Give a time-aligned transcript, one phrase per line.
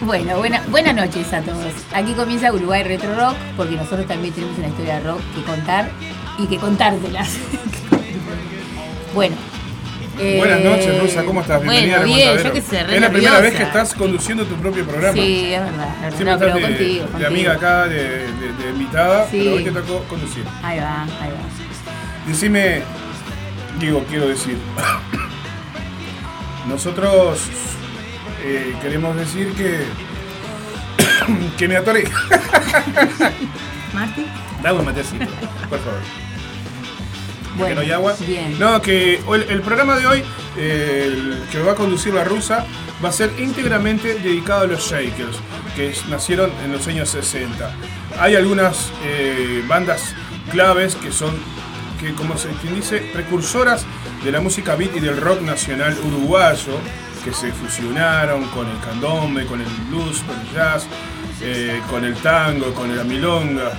[0.00, 1.72] Bueno, buena, buenas noches a todos.
[1.92, 5.90] Aquí comienza Uruguay Retro Rock, porque nosotros también tenemos una historia de rock que contar
[6.38, 7.28] y que contártelas.
[9.14, 9.34] bueno.
[10.18, 11.60] eh, Buenas noches, Rosa, ¿cómo estás?
[11.62, 14.84] Bienvenida Bueno, a bien, yo sé, Es la primera vez que estás conduciendo tu propio
[14.86, 15.14] programa.
[15.14, 15.88] Sí, es verdad.
[16.08, 16.14] es.
[16.14, 17.26] Siempre No, estás de, contigo, de contigo.
[17.28, 19.40] amiga acá, de, de- de invitada, Sí.
[19.42, 20.44] pero hoy te tocó conducir.
[20.62, 22.28] Ahí va, ahí va.
[22.28, 22.82] Decime,
[23.80, 24.58] digo, quiero decir,
[26.68, 27.40] nosotros
[28.44, 29.80] eh, queremos decir que,
[31.58, 32.04] que me atoré.
[33.92, 34.26] Marti.
[34.62, 35.24] Dame un matecito,
[35.70, 36.00] por favor.
[37.58, 38.14] Bueno, que no hay agua.
[38.26, 38.58] bien.
[38.58, 40.22] No, que hoy- el programa de hoy,
[40.56, 42.64] eh, el que va a conducir la rusa,
[43.04, 45.36] va a ser íntegramente dedicado a los Shakers,
[45.76, 47.70] que nacieron en los años 60.
[48.18, 50.14] Hay algunas eh, bandas
[50.50, 51.34] claves que son,
[52.00, 53.84] que como se dice, precursoras
[54.24, 56.78] de la música beat y del rock nacional uruguayo,
[57.24, 60.86] que se fusionaron con el candombe, con el blues, con el jazz,
[61.42, 63.72] eh, con el tango, con la milonga.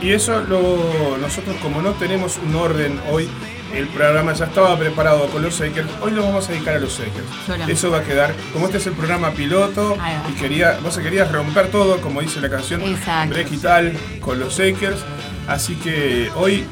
[0.00, 3.28] Y eso lo, nosotros como no tenemos un orden hoy,
[3.72, 6.96] el programa ya estaba preparado con los Shakers, hoy lo vamos a dedicar a los
[6.98, 7.68] Shakers.
[7.68, 9.96] Eso va a quedar, como este es el programa piloto
[10.30, 13.34] y quería, vos querías romper todo, como dice la canción, Exacto.
[13.34, 15.00] break y tal, con los Shakers.
[15.48, 16.64] Así que hoy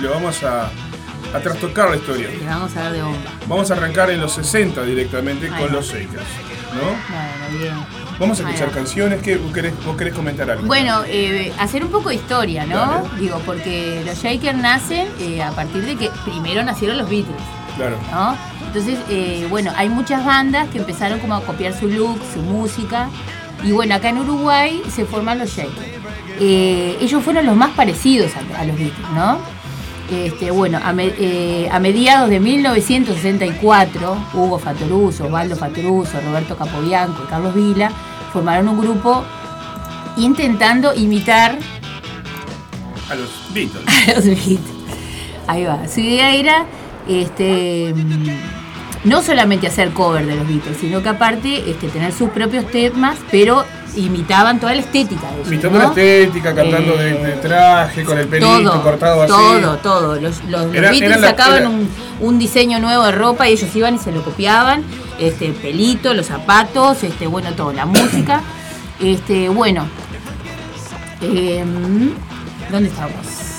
[0.00, 0.66] le vamos a,
[1.34, 2.28] a trastocar la historia.
[2.28, 3.30] Le vamos a dar de bomba.
[3.48, 5.72] Vamos a arrancar en los 60 directamente Ahí con va.
[5.78, 6.22] los Shakers.
[6.74, 6.82] ¿no?
[6.82, 7.97] Bueno, bien.
[8.18, 9.22] Vamos a escuchar canciones.
[9.22, 10.66] ¿Qué, vos, querés, vos querés comentar algo?
[10.66, 12.76] Bueno, eh, hacer un poco de historia, ¿no?
[12.76, 13.08] Dale.
[13.20, 17.36] Digo, porque los Shakers nacen eh, a partir de que primero nacieron los Beatles,
[17.76, 17.96] Claro.
[18.10, 18.36] ¿no?
[18.66, 23.08] Entonces, eh, bueno, hay muchas bandas que empezaron como a copiar su look, su música.
[23.62, 25.98] Y bueno, acá en Uruguay se forman los Shakers.
[26.40, 29.38] Ellos fueron los más parecidos a, a los Beatles, ¿no?
[30.10, 37.22] Este, bueno, a, me- eh, a mediados de 1964, Hugo Fatoruso, Osvaldo Fatoruso, Roberto Capobianco
[37.24, 37.90] y Carlos Vila
[38.32, 39.24] formaron un grupo
[40.16, 41.58] intentando imitar
[43.10, 43.84] A los Beatles.
[44.08, 44.60] a los Beatles.
[45.46, 45.88] Ahí va.
[45.88, 46.66] Su idea era
[47.08, 47.94] este,
[49.04, 53.16] no solamente hacer cover de los Beatles, sino que aparte este, tener sus propios temas,
[53.30, 53.64] pero
[53.96, 55.48] imitaban toda la estética de ellos.
[55.48, 55.84] Imitando ¿no?
[55.84, 59.32] la estética, cantando de, de traje, con el pelito todo, cortado así.
[59.32, 60.20] Todo, todo.
[60.20, 61.88] Los, los- los Era- Beatles la- sacaban era- un,
[62.20, 64.82] un diseño nuevo de ropa y ellos iban y se lo copiaban.
[65.18, 68.42] Este, el pelito, los zapatos, este, bueno, todo, la música.
[69.00, 69.86] Este, bueno.
[71.20, 72.10] em,
[72.70, 73.14] ¿Dónde estamos?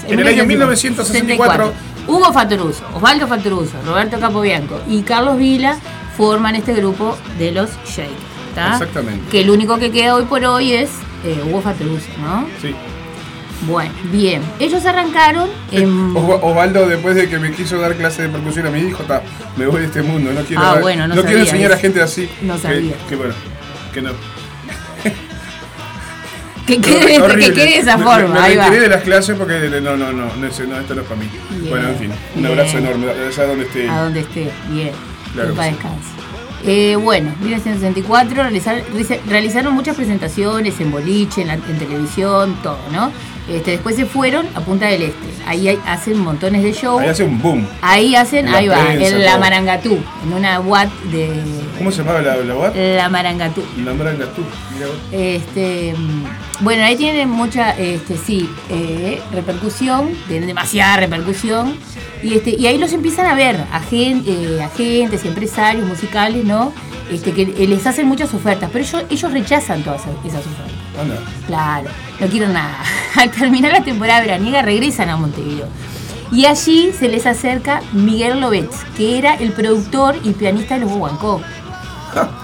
[0.08, 1.74] En el año 1964.
[2.08, 5.78] Hugo Fatoruso, Osvaldo Fatoruso, Roberto Capobianco y Carlos Vila
[6.18, 8.10] forman este grupo de los Shakers.
[8.56, 8.74] ¿tá?
[8.74, 9.30] Exactamente.
[9.30, 10.90] Que el único que queda hoy por hoy es
[11.24, 12.48] eh, Hugo Fatoruso, ¿no?
[12.62, 12.74] Sí.
[13.68, 14.42] Bueno, bien.
[14.60, 16.16] Ellos arrancaron en.
[16.16, 19.22] Os- Osvaldo, después de que me quiso dar clase de percusión a mi hijo, ta,
[19.58, 20.32] me voy de este mundo.
[20.34, 21.82] No quiero, Ah, dar- bueno, no quiero sabía enseñar a eso.
[21.82, 22.30] gente así.
[22.42, 22.94] No que- sabía.
[23.10, 23.34] Que, bueno,
[23.94, 24.12] que no.
[26.66, 27.54] Que quede, que Horrible.
[27.54, 28.28] quede de esa Me- forma.
[28.36, 28.66] Me, ahí va.
[28.66, 31.28] retiré de las clases porque no, no, no, no, no, esto no es para mí.
[31.50, 32.46] Bien, Bueno, en fin, un bien.
[32.52, 33.90] abrazo enorme, allá donde esté.
[33.90, 34.92] A donde esté, bien.
[35.34, 35.70] Claro que que sí.
[35.72, 36.08] descanse.
[36.66, 42.78] Eh, bueno, 1964 realizar- realiza- realizaron muchas presentaciones en boliche, en, la- en televisión, todo,
[42.92, 43.12] ¿no?
[43.52, 45.28] Este, después se fueron a Punta del Este.
[45.48, 47.02] Ahí hay- hacen montones de shows.
[47.02, 47.68] Ahí hace un boom.
[47.82, 49.40] Ahí hacen, la ahí va, prensa, en la todo.
[49.40, 51.32] Marangatú, en una Watt de
[51.78, 53.64] ¿Cómo se llamaba la, la la Marangatú.
[53.84, 54.42] La Maranga tú.
[54.76, 54.88] Mira.
[55.12, 55.96] Este,
[56.60, 61.76] bueno, ahí tienen mucha, este, sí, eh, repercusión, tienen demasiada repercusión.
[62.22, 66.74] Y, este, y ahí los empiezan a ver, agen- eh, agentes, empresarios musicales, ¿no?
[67.10, 70.74] Este, que les hacen muchas ofertas, pero ellos, ellos rechazan todas esas ofertas.
[71.02, 71.16] Anda.
[71.48, 72.78] Claro, no quiero nada.
[73.16, 75.68] Al terminar la temporada veraniega regresan a Montevideo.
[76.32, 80.90] Y allí se les acerca Miguel Lobetz, que era el productor y pianista de los
[80.92, 81.42] Guaguancó.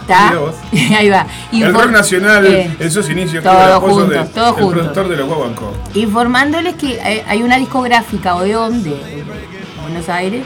[0.01, 0.29] ¿Está?
[0.97, 1.25] Ahí va.
[1.51, 4.71] El rock nacional Eh, en sus inicios todos el juntos, de- todos del juntos.
[4.81, 5.73] productor de los Guaguancó.
[5.95, 9.23] informándoles que hay- una discográfica Odeón de, de
[9.81, 10.43] Buenos Aires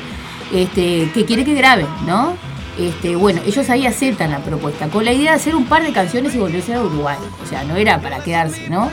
[0.54, 2.36] este, que quiere que graben, ¿no?
[2.80, 5.92] Este, bueno, ellos ahí aceptan la propuesta, con la idea de hacer un par de
[5.92, 7.18] canciones y volverse a Uruguay.
[7.44, 8.90] O sea, no era para quedarse, ¿no?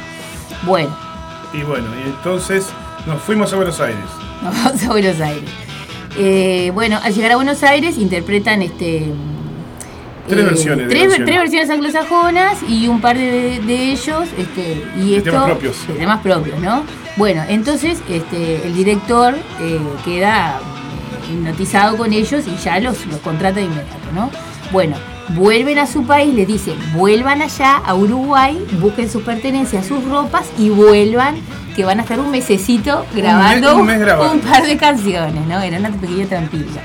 [0.65, 0.95] Bueno,
[1.55, 2.67] Y bueno, y entonces
[3.07, 4.05] nos fuimos a Buenos Aires.
[4.43, 5.49] nos vamos a Buenos Aires.
[6.19, 9.07] Eh, bueno, al llegar a Buenos Aires interpretan este.
[10.29, 14.25] Tres versiones de Tres, tres versiones anglosajonas y un par de, de ellos.
[14.37, 15.87] Este, y De esto, temas propios.
[15.87, 16.83] de temas propios, ¿no?
[17.17, 20.76] Bueno, entonces este, el director eh, queda eh,
[21.31, 24.31] hipnotizado con ellos y ya los, los contrata de inmediato, ¿no?
[24.73, 24.97] Bueno,
[25.31, 30.47] vuelven a su país, les dicen, vuelvan allá a Uruguay, busquen sus pertenencias, sus ropas
[30.59, 31.37] y vuelvan,
[31.75, 34.35] que van a estar un mesecito grabando un mes grabando.
[34.35, 35.61] un par de canciones, ¿no?
[35.61, 36.83] Era una pequeña trampilla.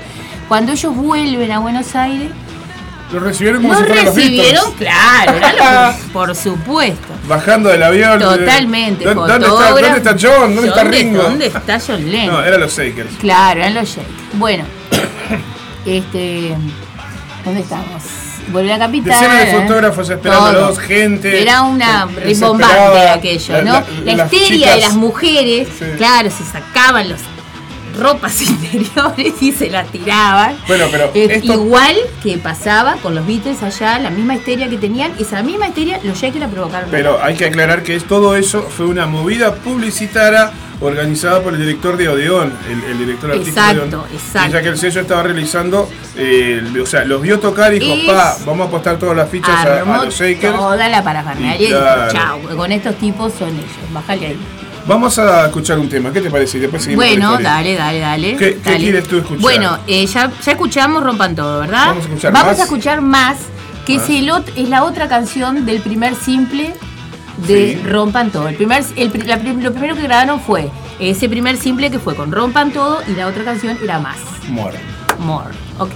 [0.48, 2.30] Cuando ellos vuelven a Buenos Aires,
[3.12, 4.90] Lo recibieron como si fueran los recibieron, Beatles.
[4.90, 7.08] claro, que- por supuesto.
[7.28, 8.20] Bajando del avión.
[8.20, 9.04] eh, Totalmente.
[9.04, 9.70] ¿Dónde, dónde está.
[9.70, 10.54] ¿Dónde está John?
[10.54, 11.22] ¿Dónde está Ringo?
[11.22, 12.34] ¿Dónde está John Lennon?
[12.34, 13.10] No, eran los Shakers.
[13.20, 14.10] Claro, eran los Shakes.
[14.34, 14.64] Bueno,
[15.86, 16.54] este.
[17.44, 18.02] ¿Dónde estamos?
[18.48, 19.20] Vuelve a la capital.
[19.20, 20.86] Decenas de fotógrafos esperándolos, Todo.
[20.86, 23.72] gente, Era una rimbombante aquello, La- ¿no?
[23.72, 25.84] la- La, las histeria de las mujeres, Sí.
[25.96, 27.20] claro, se sacaban las
[27.96, 30.56] ropas interiores y se las tiraban.
[30.66, 34.78] Bueno, pero Eh, esto- Igual que pasaba con los Beatles allá, la misma histeria que
[34.78, 36.88] tenían, esa misma histeria los Shakers la provocaron.
[36.90, 40.50] Pero hay que aclarar que todo eso fue una movida publicitaria
[40.80, 44.12] organizada por el director de Odeón, el, el director artístico de Exacto, Odeón.
[44.12, 44.52] exacto.
[44.52, 48.04] Ya que el sello estaba realizando, eh, o sea, los vio tocar y dijo, Es-
[48.06, 50.56] pa, vamos a apostar todas las fichas a, los Shakers.
[50.56, 52.12] toda la parafernalia y, Y claro.
[52.12, 52.12] dijo,
[52.48, 54.38] chao, con estos tipos son ellos, bájale ahí.
[54.86, 56.58] Vamos a escuchar un tema, ¿qué te parece?
[56.58, 58.36] Después seguimos Bueno, dale, dale, dale.
[58.36, 59.40] ¿Qué- quieres tú escuchar?
[59.40, 61.86] Bueno, eh, ya, ya escuchamos Rompan Todo, ¿verdad?
[61.88, 62.58] Vamos a escuchar Vamos más.
[62.58, 63.36] a escuchar más,
[63.86, 63.94] que.
[63.96, 66.74] Es, el ot- es la otra canción del primer simple
[67.46, 67.88] de Sí.
[67.88, 68.48] Rompan Todo.
[68.48, 70.68] El primer, el la lo primero que grabaron fue
[70.98, 74.18] ese primer simple que fue con Rompan Todo y la otra canción era Más,
[74.48, 74.78] More.
[75.20, 75.50] More.
[75.78, 75.90] Ok.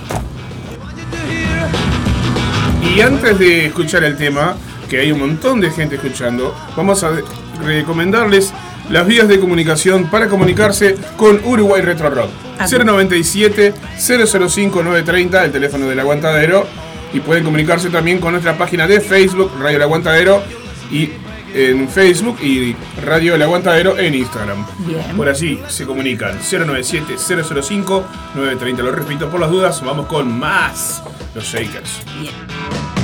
[2.94, 4.54] Y antes de escuchar el tema,
[4.88, 7.10] que hay un montón de gente escuchando, vamos a
[7.64, 8.52] recomendarles
[8.90, 12.30] las vías de comunicación para comunicarse con Uruguay Retro Rock.
[12.58, 16.66] Ah, 097 005 930, el teléfono del aguantadero.
[17.12, 20.42] Y pueden comunicarse también con nuestra página de Facebook, Radio El Aguantadero,
[20.90, 21.10] y
[21.54, 24.66] en Facebook y Radio El Aguantadero en Instagram.
[24.80, 25.16] Bien.
[25.16, 28.82] Por así se comunican 097 005 930.
[28.82, 31.02] Lo repito por las dudas, vamos con más
[31.34, 32.02] los Shakers.
[32.20, 32.95] Bien.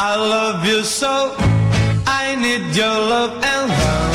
[0.00, 1.34] I love you so.
[2.06, 4.14] I need your love and love.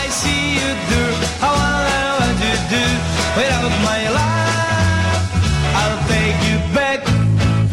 [0.00, 1.02] I see you do.
[1.42, 2.86] How I wonder what you do
[3.34, 5.18] without my love.
[5.80, 7.00] I'll take you back.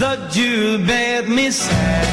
[0.01, 2.07] That you made me sad.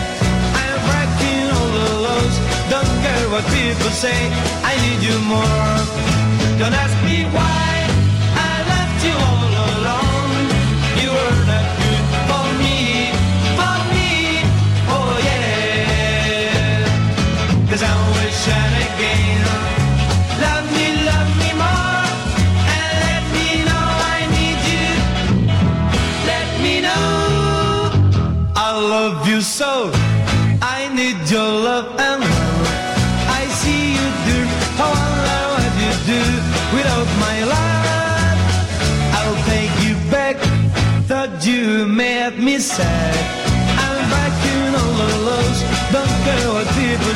[0.60, 2.36] I'm breaking all the laws.
[2.68, 4.20] Don't care what people say.
[4.60, 5.72] I need you more.
[6.60, 7.53] Don't ask me why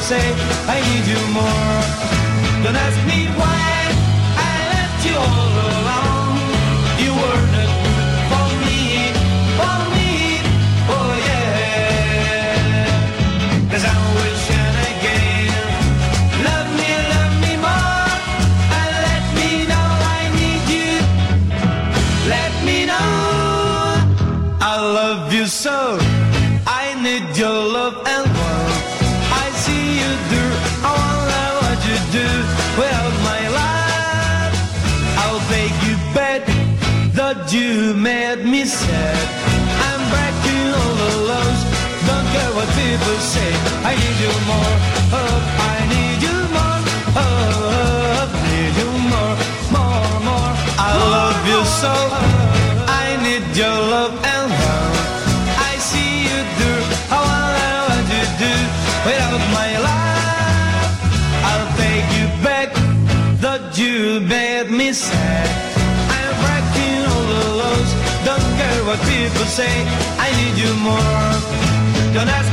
[0.08, 0.32] say.
[0.74, 2.64] I need you more.
[2.64, 3.57] Don't ask me why
[44.20, 44.74] you more.
[45.18, 45.36] Oh,
[45.74, 46.80] I need you more.
[47.22, 49.36] Oh, need you more,
[49.74, 50.52] more, more.
[50.86, 51.94] I love you so.
[53.02, 54.50] I need your love and.
[55.70, 56.72] I see you do.
[57.10, 57.18] I
[57.88, 58.54] what you do
[59.06, 60.90] without my love.
[61.50, 62.68] I'll take you back.
[64.28, 65.48] Made me sad.
[66.10, 67.90] I'm breaking all the laws.
[68.26, 69.74] Don't care what people say.
[70.18, 71.58] I need you more.
[72.12, 72.47] Don't ask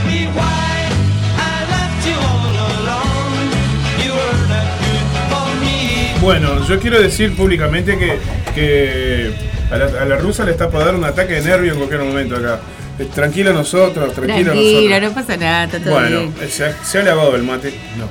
[6.25, 8.17] Bueno, yo quiero decir públicamente que,
[8.55, 9.31] que
[9.71, 12.01] a, la, a la rusa le está por dar un ataque de nervio en cualquier
[12.01, 12.59] momento acá.
[12.97, 15.01] Eh, Tranquila nosotros, tranquila Tranquilo, nosotros.
[15.03, 16.33] no pasa nada, está todo Bueno, bien.
[16.41, 17.75] eh, se ha, se ha lavado el mate.
[17.99, 18.09] No.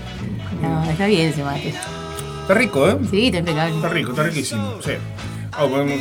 [0.69, 1.75] No, está bien ese mate.
[2.43, 2.97] Está rico, ¿eh?
[3.11, 3.75] Sí, está impecable.
[3.75, 4.75] Está rico, está riquísimo.
[4.85, 4.93] Sí.
[5.51, 5.93] Ah, vamos,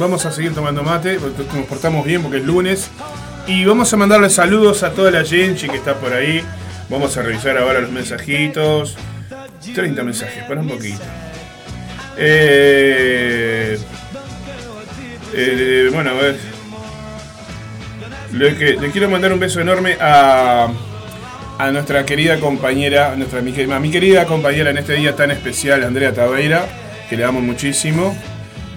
[0.00, 2.88] vamos a seguir tomando mate, porque nos portamos bien porque es lunes.
[3.46, 6.42] Y vamos a mandarle saludos a toda la gente que está por ahí.
[6.88, 8.96] Vamos a revisar ahora los mensajitos.
[9.74, 11.02] 30 mensajes, para un poquito.
[12.16, 13.78] Eh,
[15.34, 16.36] eh, bueno, ver.
[18.32, 20.68] Le, que- le quiero mandar un beso enorme a,
[21.58, 25.84] a nuestra querida compañera, a, nuestra, a mi querida compañera en este día tan especial,
[25.84, 26.66] Andrea Tabeira,
[27.08, 28.16] que le amo muchísimo.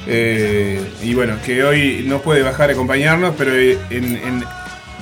[0.09, 4.43] Eh, y bueno, que hoy no puede bajar a acompañarnos, pero en, en, en,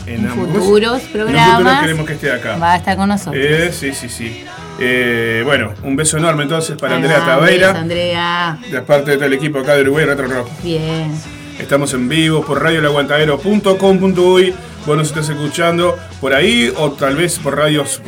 [0.07, 0.51] En ¿cómo es?
[0.63, 2.57] futuros En programas futuro queremos que esté acá.
[2.57, 3.35] Va a estar con nosotros.
[3.37, 4.45] Eh, sí, sí, sí.
[4.79, 8.57] Eh, bueno, un beso enorme entonces para Andrea Tabeira, beso, Andrea.
[8.69, 10.49] de parte de todo el equipo acá de Uruguay Retro Rock.
[10.63, 11.11] Bien.
[11.59, 14.53] Estamos en vivo por radiolaguantadero.com.uy.
[14.85, 18.01] Vos nos estás escuchando por ahí o tal vez por radios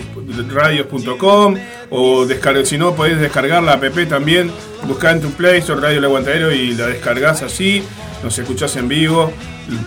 [0.49, 1.55] radios.com
[1.89, 4.51] o descarga, si no podés descargar la app también.
[4.83, 7.83] Buscá en tu Play Store Radio El Aguantadero y la descargas así.
[8.23, 9.31] Nos escuchás en vivo.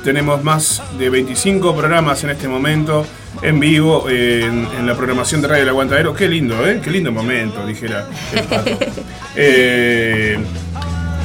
[0.04, 3.06] Tenemos más de 25 programas en este momento
[3.42, 6.14] en vivo eh, en, en la programación de Radio El Aguantadero.
[6.14, 6.80] Qué lindo, ¿eh?
[6.82, 8.70] Qué lindo momento, dijera el pato.
[9.36, 10.36] Eh,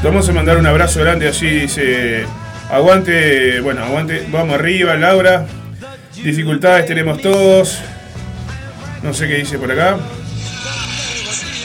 [0.04, 2.26] vamos a mandar un abrazo grande así, dice.
[2.70, 5.48] Aguante, bueno, aguante, vamos arriba, Laura.
[6.24, 7.80] Dificultades tenemos todos.
[9.02, 9.98] No sé qué dice por acá.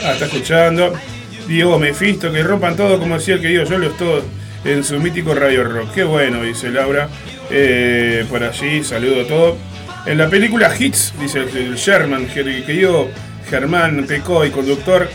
[0.03, 0.93] Ah, está escuchando.
[1.47, 4.23] Diego Mefisto, que rompan todo, como decía el querido yo lo estoy
[4.63, 5.91] en su mítico Radio Rock.
[5.93, 7.09] Qué bueno, dice Laura.
[7.49, 9.57] Eh, por allí, saludo a todos.
[10.05, 13.09] En la película Hits, dice el, Sherman, el querido
[13.49, 15.09] Germán Pecoy, conductor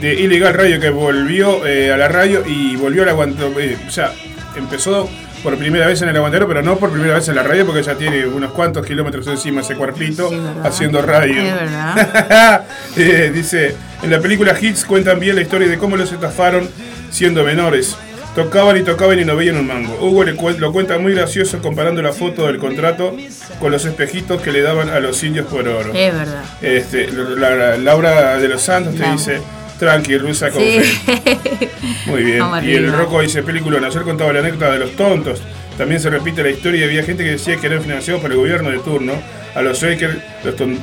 [0.00, 3.78] de Ilegal Radio, que volvió eh, a la radio y volvió al aguantadero.
[3.86, 4.12] o sea,
[4.56, 5.08] empezó
[5.42, 7.82] por primera vez en el aguantadero, pero no por primera vez en la radio, porque
[7.82, 10.30] ya tiene unos cuantos kilómetros encima ese cuerpito
[10.62, 11.42] haciendo radio.
[11.42, 12.64] Verdad.
[12.94, 16.68] Eh, dice, en la película Hits cuentan bien la historia de cómo los estafaron
[17.10, 17.96] siendo menores.
[18.34, 19.94] Tocaban y tocaban y no veían un mango.
[20.00, 23.14] Hugo le lo cuenta muy gracioso comparando la foto del contrato
[23.60, 25.92] con los espejitos que le daban a los indios por oro.
[25.92, 26.42] Es verdad.
[26.62, 29.40] Este, la- la- Laura de los Santos te dice,
[29.78, 30.80] tranqui, rusa con Sí.
[30.80, 31.68] fe".
[32.06, 32.42] Muy bien.
[32.62, 32.90] Y el.
[32.92, 35.42] Rocco dice, película, ayer contaba la anécdota de los tontos.
[35.76, 38.70] También se repite la historia había gente que decía que eran financiados por el gobierno
[38.70, 39.12] de turno.
[39.54, 40.16] A los Shakers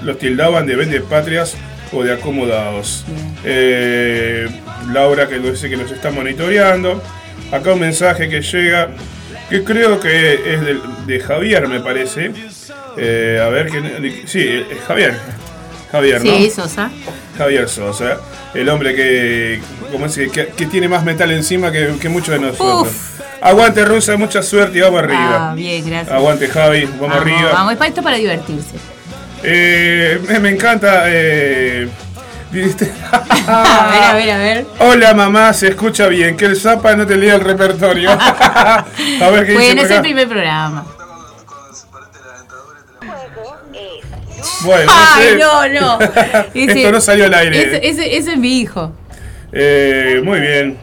[0.03, 1.55] los, tildaban de vende patrias
[1.91, 3.05] o de acomodados.
[3.43, 4.47] Eh,
[4.93, 7.01] Laura que dice que nos está monitoreando.
[7.51, 8.89] Acá un mensaje que llega,
[9.49, 10.61] que creo que es
[11.07, 12.31] de, Javier, me parece.
[12.97, 15.15] Eh, a ver, que, sí, es Javier.
[15.91, 16.31] Javier, ¿no?
[16.31, 16.91] Sí, Sosa.
[17.37, 18.17] Javier Sosa,
[18.53, 19.59] el hombre que,
[19.91, 22.93] como es, que, que tiene más metal encima que, que muchos de nosotros.
[23.41, 25.51] Aguante Rusa, mucha suerte y vamos arriba.
[25.51, 26.13] Ah, bien, gracias.
[26.13, 27.51] Aguante Javi, vamos, arriba.
[27.53, 28.75] Vamos, es para esto para divertirse.
[29.43, 31.03] Eh, me, me encanta.
[31.07, 31.87] Eh,
[33.47, 34.65] A ver, a ver, a ver.
[34.79, 38.09] Hola mamá, se escucha bien, que el Zapa no te lea el repertorio.
[38.11, 38.85] a
[39.31, 40.85] ver qué Bueno, por es el primer programa.
[44.61, 45.35] Bueno, no Ay, sé.
[45.37, 45.99] no, no.
[46.53, 47.61] Esto no salió al aire.
[47.61, 48.91] Ese, ese- ese es mi hijo.
[49.51, 50.77] Eh, muy bien.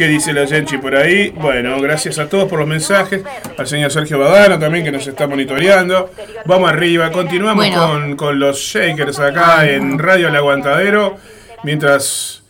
[0.00, 1.28] ¿Qué dice la Genchi por ahí?
[1.28, 3.20] Bueno, gracias a todos por los mensajes.
[3.58, 6.10] Al señor Sergio Badano también que nos está monitoreando.
[6.46, 7.86] Vamos arriba, continuamos Bueno.
[7.86, 11.18] con, con los Shakers acá en Radio El Aguantadero.
[11.64, 12.42] Mientras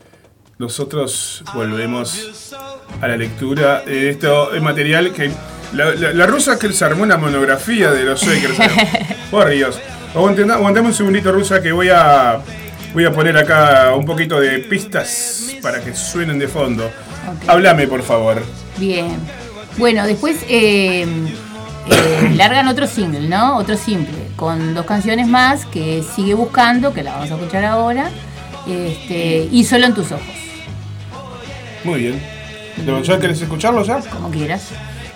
[0.58, 2.52] nosotros volvemos
[3.00, 5.32] a la lectura de esto es material que.
[5.72, 8.58] La, la- la rusa que se armó una monografía de los Shakers.
[9.32, 9.76] Por Dios.
[10.14, 12.38] Aguantame, aguantame un segundito, rusa, que voy a.
[12.94, 16.88] Voy a poner acá un poquito de pistas para que suenen de fondo.
[17.46, 18.42] Háblame, por favor.
[18.78, 19.16] Bien.
[19.78, 21.06] Bueno, después eh,
[21.88, 23.56] eh, largan otro single, ¿no?
[23.56, 28.10] Otro simple, con dos canciones más que sigue buscando, que la vamos a escuchar ahora,
[28.66, 30.24] este, y solo en tus ojos,
[31.84, 32.22] Muy bien.
[33.04, 34.00] ¿Ya querés escucharlo ya?
[34.00, 34.68] como quieras.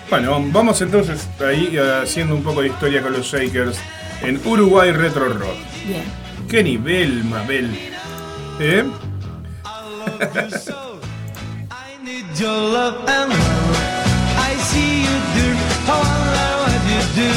[0.09, 3.77] Bueno, vamos entonces ahí haciendo un poco de historia con los Shakers
[4.21, 5.57] en Uruguay Retro Rock.
[5.87, 6.03] Bien.
[6.47, 7.75] ¡Qué nivel, Mabel!
[8.59, 8.83] ¿Eh?
[12.37, 13.77] Your love and love.
[14.37, 15.55] I see you do.
[15.87, 17.31] I wonder what you do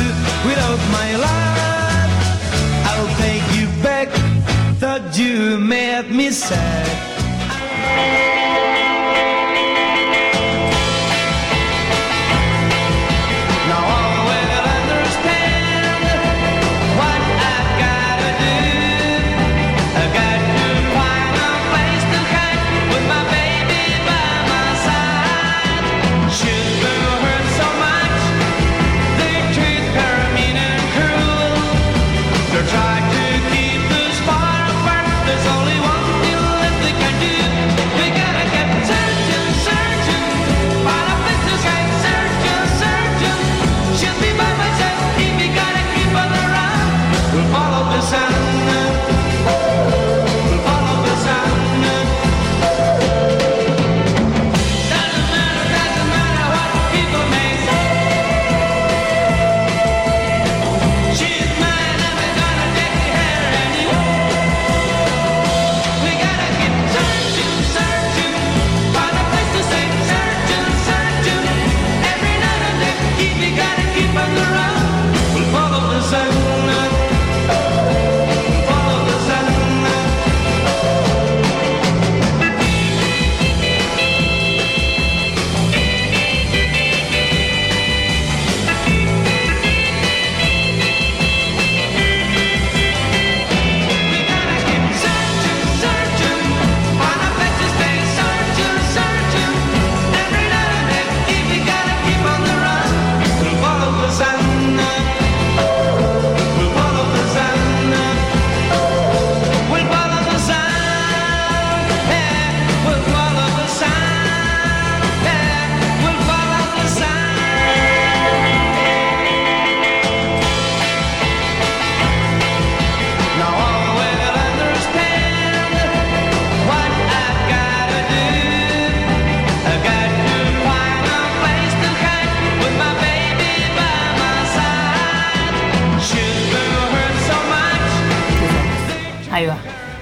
[0.49, 2.11] without my love.
[2.91, 4.09] I'll take you back.
[4.81, 6.87] Thought you made me sad.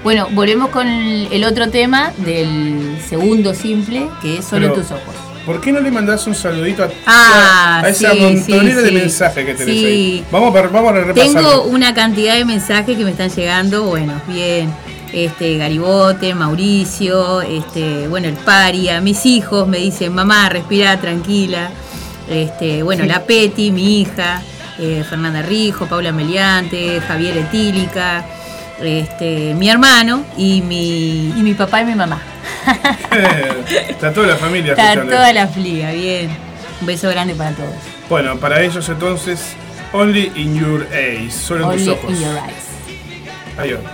[0.07, 5.13] Bueno, volvemos con el otro tema del segundo simple, que es Solo Pero- tus ojos.
[5.45, 8.87] ¿Por qué no le mandás un saludito a, Ah, a esa sí, montonera sí, de
[8.87, 8.95] sí.
[8.95, 9.85] mensajes que tenés Sí.
[9.85, 10.25] ahí?
[10.31, 11.33] Vamos a, vamos a repasar.
[11.33, 14.73] Tengo una cantidad de mensajes que me están llegando, bueno, bien,
[15.11, 21.69] este Garibote, Mauricio, este, bueno, el Paria, mis hijos me dicen, mamá, respira tranquila.
[22.29, 24.41] Este, bueno, la Peti, mi hija,
[24.79, 28.25] eh, Fernanda Rijo, Paula Meliante, Javier Etílica,
[28.81, 32.21] este, mi hermano y mi, y mi papá y mi mamá.
[33.89, 35.13] Está toda la familia Está escuchando.
[35.15, 36.29] toda la fliga, bien.
[36.81, 37.73] Un beso grande para todos.
[38.09, 39.39] Bueno, para ellos entonces,
[39.93, 42.11] Only in Your Eyes, solo en Only tus ojos.
[42.11, 43.75] in your eyes.
[43.75, 43.91] Va.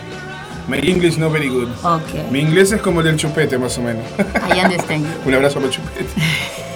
[0.67, 1.69] My English not very good.
[1.83, 2.31] Ok.
[2.31, 4.03] Mi inglés es como el del chupete, más o menos.
[4.49, 5.05] I understand.
[5.25, 6.05] Un abrazo para el chupete.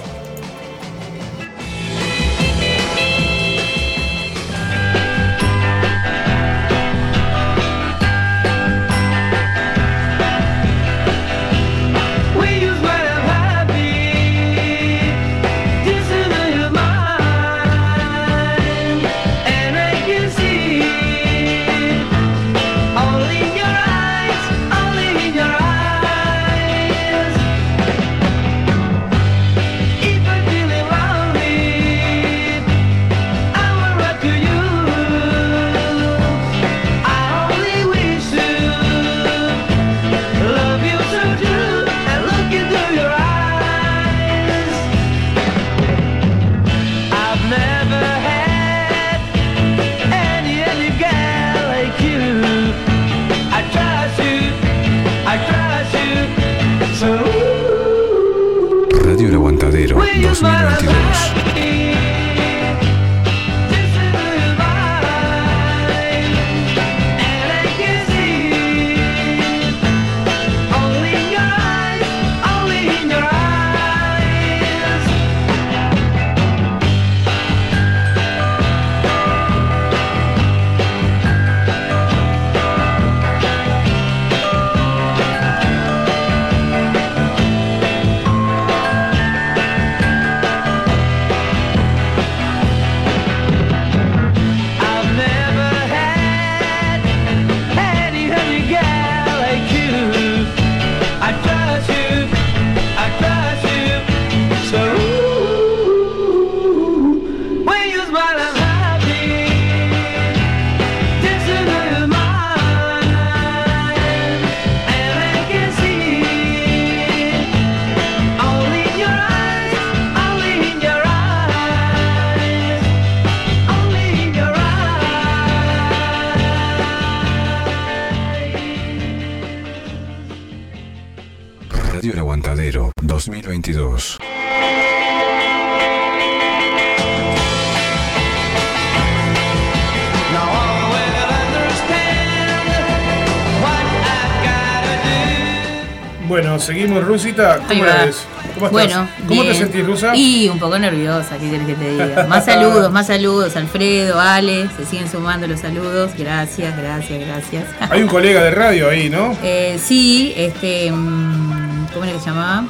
[146.68, 147.60] seguimos, Rusita.
[147.66, 148.24] ¿Cómo la ves?
[148.54, 148.72] ¿Cómo estás?
[148.72, 150.16] Bueno, ¿Cómo te sentís, Rusa?
[150.16, 152.26] Y un poco nerviosa, ¿qué quieres que te diga?
[152.30, 153.56] Más saludos, más saludos.
[153.56, 156.12] Alfredo, Ale, se siguen sumando los saludos.
[156.18, 157.64] Gracias, gracias, gracias.
[157.90, 159.36] Hay un colega de radio ahí, ¿no?
[159.42, 160.92] Eh, sí, este.
[160.92, 162.66] mm, ¿Cómo era que se llamaba?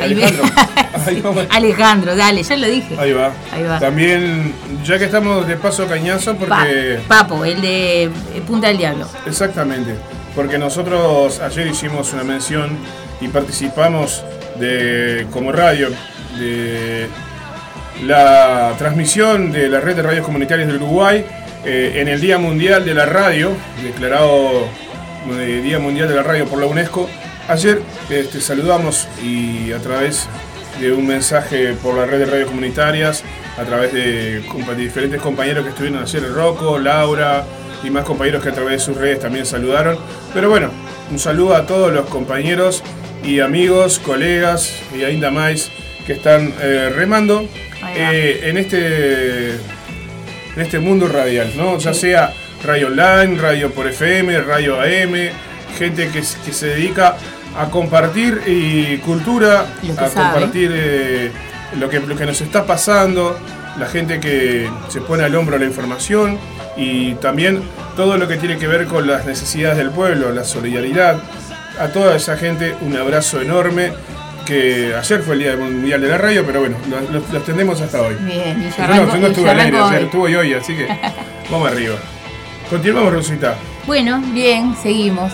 [0.00, 0.44] Alejandro.
[1.06, 1.22] Ahí.
[1.50, 2.96] Alejandro, dale, ya lo dije.
[2.98, 3.30] Ahí va.
[3.52, 3.78] Ahí va.
[3.78, 4.52] También,
[4.84, 6.98] ya que estamos de paso cañazo, Pa- porque.
[7.06, 8.10] Papo, el de eh,
[8.46, 9.06] Punta del Diablo.
[9.26, 9.94] Exactamente.
[10.34, 12.76] Porque nosotros ayer hicimos una mención
[13.20, 14.24] y participamos
[14.58, 15.88] de como radio
[16.38, 17.08] de
[18.04, 21.24] la transmisión de la red de radios comunitarias del Uruguay
[21.64, 24.66] eh, en el Día Mundial de la Radio, declarado
[25.30, 27.08] eh, Día Mundial de la Radio por la UNESCO.
[27.48, 30.28] Ayer este, saludamos y a través
[30.80, 33.22] de un mensaje por la red de radios comunitarias,
[33.56, 37.44] a través de, de diferentes compañeros que estuvieron ayer, Rocco, Laura
[37.84, 39.98] y más compañeros que a través de sus redes también saludaron.
[40.32, 40.70] Pero bueno,
[41.10, 42.82] un saludo a todos los compañeros
[43.22, 45.70] y amigos, colegas y ainda más
[46.06, 47.48] que están eh, remando
[47.94, 51.78] eh, en este en este mundo radial, ¿no?
[51.78, 52.32] Ya sea
[52.64, 55.30] radio online, radio por FM, radio AM,
[55.76, 57.16] gente que, que se dedica
[57.56, 60.14] a compartir y cultura, a sabe.
[60.14, 61.30] compartir eh,
[61.78, 63.38] lo, que, lo que nos está pasando,
[63.78, 66.38] la gente que se pone al hombro la información
[66.76, 67.62] y también
[67.96, 71.16] todo lo que tiene que ver con las necesidades del pueblo, la solidaridad.
[71.78, 73.92] A toda esa gente un abrazo enorme,
[74.46, 77.80] que ayer fue el Día Mundial de la Radio, pero bueno, lo, lo- lo extendemos
[77.80, 78.14] hasta hoy.
[78.20, 79.94] Bien, y Yo no, yo no estuve al aire, hoy.
[79.96, 80.86] estuve hoy, así que
[81.50, 81.96] vamos arriba.
[82.70, 83.54] Continuamos, Rosita.
[83.86, 85.32] Bueno, bien, seguimos.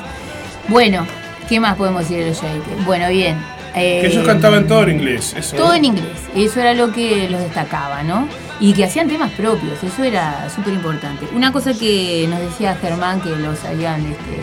[0.69, 1.07] Bueno,
[1.49, 2.85] ¿qué más podemos decir de los Shakers?
[2.85, 3.37] Bueno, bien.
[3.75, 5.35] Que eh, ellos cantaban todo en inglés.
[5.37, 5.75] Eso, Todo ¿no?
[5.75, 8.29] en inglés, eso era lo que los destacaba, ¿no?
[8.61, 11.27] Y que hacían temas propios, eso era súper importante.
[11.35, 14.41] Una cosa que nos decía Germán, que los habían este,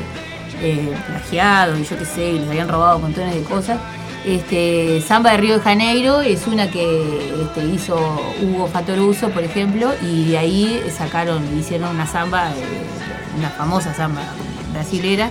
[0.60, 3.78] eh, plagiado y yo qué sé, y les habían robado montones de cosas.
[4.26, 7.96] Este, Samba de Río de Janeiro es una que este, hizo
[8.42, 12.56] Hugo Fatoruso, por ejemplo, y de ahí sacaron, hicieron una samba, eh,
[13.38, 14.24] una famosa samba
[14.74, 15.30] brasilera,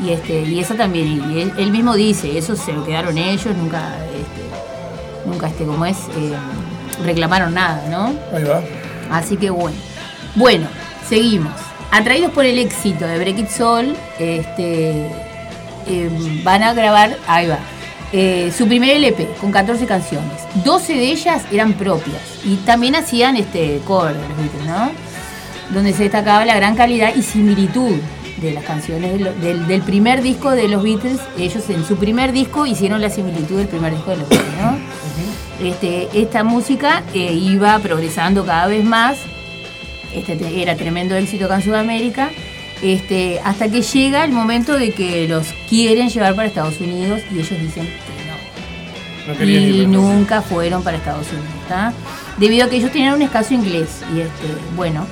[0.00, 3.56] y este, y esa también, y él, él mismo dice, eso se lo quedaron ellos,
[3.56, 6.36] nunca, este, nunca este, como es, eh,
[7.04, 8.12] reclamaron nada, ¿no?
[8.36, 8.62] Ahí va.
[9.10, 9.76] Así que bueno.
[10.34, 10.66] Bueno,
[11.08, 11.52] seguimos.
[11.90, 15.06] Atraídos por el éxito de Break It Soul, este,
[15.86, 17.58] eh, van a grabar, ahí va,
[18.12, 20.32] eh, su primer LP con 14 canciones.
[20.64, 24.90] 12 de ellas eran propias y también hacían este cover de los Beatles, ¿no?
[25.74, 27.96] Donde se destacaba la gran calidad y similitud
[28.40, 31.18] de las canciones de lo- del, del primer disco de los Beatles.
[31.38, 34.76] Ellos en su primer disco hicieron la similitud del primer disco de los Beatles, ¿no?
[35.62, 39.18] Este, esta música eh, iba progresando cada vez más.
[40.14, 42.30] Este te- era tremendo éxito acá en Sudamérica.
[42.82, 47.36] Este, hasta que llega el momento de que los quieren llevar para Estados Unidos y
[47.36, 49.44] ellos dicen que no.
[49.44, 49.88] Y ir.
[49.88, 51.92] nunca fueron para Estados Unidos, ¿está?
[52.36, 54.02] Debido a que ellos tenían un escaso inglés.
[54.14, 54.44] Y este,
[54.76, 55.06] bueno,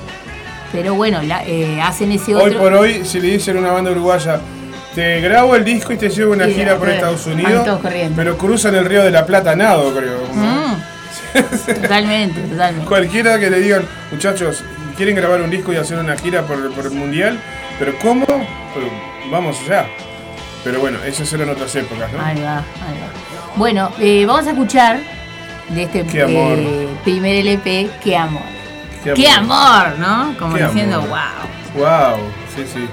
[0.71, 2.59] pero bueno, la- eh, hacen ese Hoy otro.
[2.59, 4.39] por hoy, si le dicen a una banda uruguaya,
[4.95, 8.15] te grabo el disco y te llevo una Sí, gira por Estados Unidos, corriendo.
[8.15, 10.19] pero cruzan el río de la Plata nado, creo.
[10.33, 10.75] Mm,
[11.81, 12.87] totalmente, totalmente.
[12.87, 14.63] Cualquiera que le digan, muchachos,
[14.95, 17.37] quieren grabar un disco y hacer una gira por, por el mundial,
[17.77, 18.25] pero ¿cómo?
[18.25, 18.89] Pero
[19.29, 19.85] vamos allá.
[20.63, 22.19] Pero bueno, esas eran otras épocas, ¿no?
[22.23, 22.63] Ahí va, ahí
[22.99, 23.55] va.
[23.55, 24.99] Bueno, eh, vamos a escuchar
[25.69, 26.57] de este amor.
[26.57, 28.41] eh, primer LP, Qué amor.
[29.03, 29.85] Qué Qué amor.
[29.87, 30.35] amor, ¿no?
[30.39, 31.09] Como Qué diciendo, amor.
[31.75, 31.83] wow.
[31.83, 32.17] Wow,
[32.55, 32.87] sí, sí.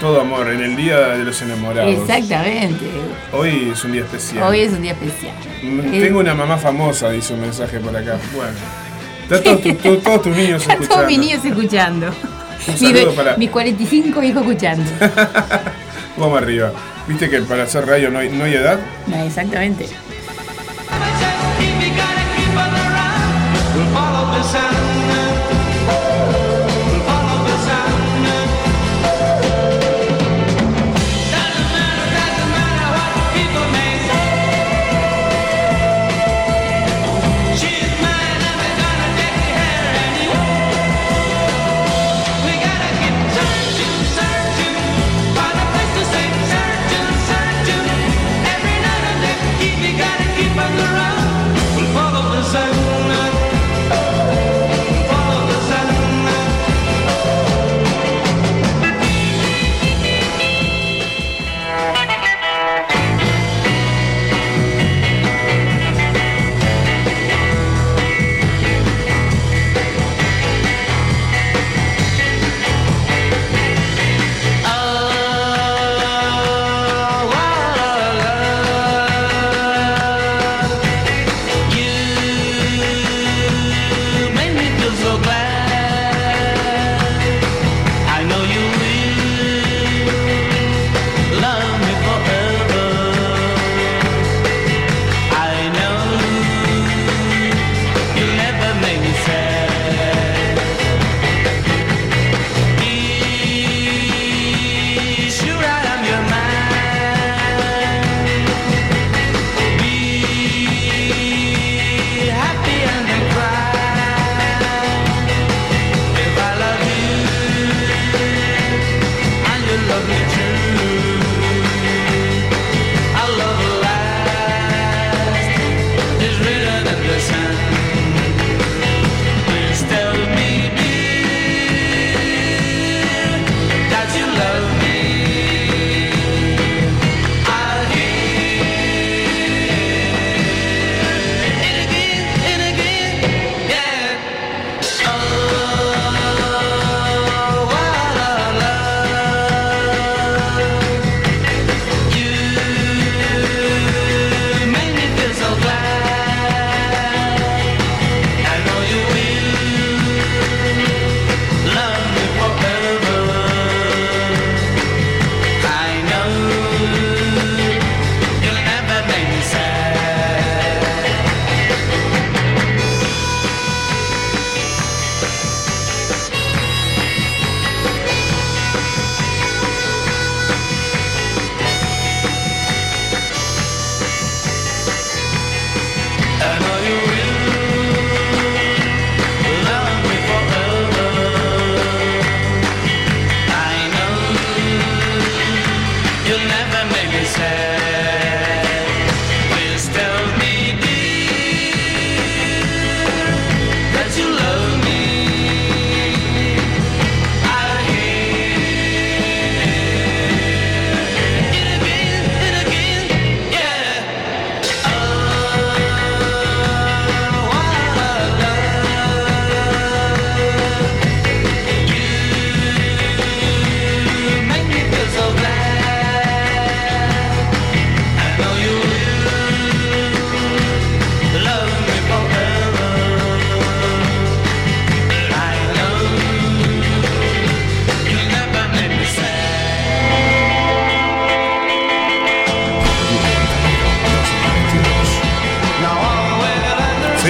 [0.00, 1.92] Todo amor, en el día de los enamorados.
[1.92, 2.84] Exactamente.
[3.32, 4.44] Hoy es un día especial.
[4.44, 5.34] Hoy es un día especial.
[5.62, 8.16] Mm, Eh, Tengo una mamá famosa, dice un mensaje por acá.
[8.34, 8.52] Bueno.
[9.24, 10.94] Están todos, tu- tu- todos tus niños Están escuchando.
[10.94, 12.06] todos mis niños escuchando.
[12.08, 14.90] Un Mi para- Mis 45 hijos escuchando.
[16.16, 16.72] Vamos arriba.
[17.08, 18.78] Viste que para hacer radio no hay, no hay edad.
[19.26, 19.88] Exactamente.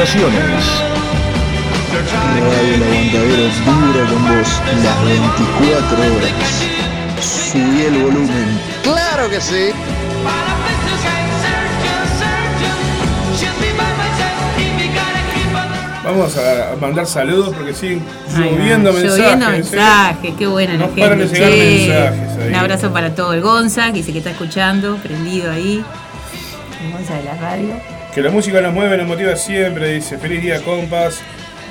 [0.00, 0.64] Acepte imitaciones.
[2.12, 4.50] Radio El Aguantadero vibra con vos
[4.82, 6.64] las 24 horas.
[7.20, 8.60] Subí el volumen.
[8.82, 9.70] ¡Claro que sí!
[16.04, 18.02] Vamos a mandar saludos porque siguen
[18.36, 19.18] Ay, lloviendo no, mensajes.
[19.18, 19.52] Lloviendo ¿eh?
[19.52, 21.40] mensajes, qué buena la No paran de gente.
[21.40, 22.16] llegar che.
[22.20, 22.48] mensajes ahí.
[22.48, 25.84] Un abrazo para todo el Gonza, que dice que está escuchando, prendido ahí.
[26.84, 27.74] El Gonza de la radio.
[28.14, 30.18] Que la música nos mueve, nos motiva siempre, dice.
[30.18, 31.22] Feliz día, compas.